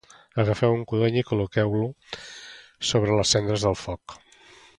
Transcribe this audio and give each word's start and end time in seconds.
Agafeu 0.43 0.77
un 0.77 0.85
codony 0.93 1.17
i 1.21 1.23
col·loqueu-lo 1.27 1.83
sobre 2.93 3.21
les 3.21 3.37
cendres 3.37 3.69
del 3.69 3.79
foc 3.83 4.19